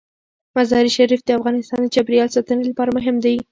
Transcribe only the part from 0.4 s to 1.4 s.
مزارشریف د